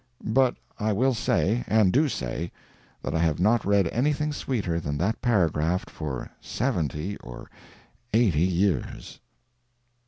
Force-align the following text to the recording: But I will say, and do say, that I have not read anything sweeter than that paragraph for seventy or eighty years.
But 0.33 0.55
I 0.79 0.93
will 0.93 1.13
say, 1.13 1.63
and 1.67 1.93
do 1.93 2.09
say, 2.09 2.51
that 3.03 3.13
I 3.13 3.19
have 3.19 3.39
not 3.39 3.63
read 3.63 3.87
anything 3.89 4.33
sweeter 4.33 4.79
than 4.79 4.97
that 4.97 5.21
paragraph 5.21 5.87
for 5.89 6.31
seventy 6.41 7.17
or 7.17 7.51
eighty 8.11 8.39
years. 8.41 9.19